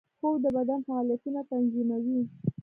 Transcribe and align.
خوب 0.19 0.35
د 0.43 0.45
بدن 0.57 0.79
فعالیتونه 0.87 1.39
تنظیموي 1.49 2.21